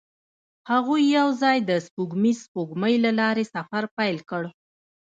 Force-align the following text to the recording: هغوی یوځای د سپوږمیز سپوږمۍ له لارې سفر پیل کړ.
هغوی 0.71 1.01
یوځای 1.17 1.57
د 1.69 1.71
سپوږمیز 1.85 2.37
سپوږمۍ 2.45 2.95
له 3.05 3.11
لارې 3.19 3.43
سفر 3.55 3.83
پیل 3.97 4.17
کړ. 4.29 4.43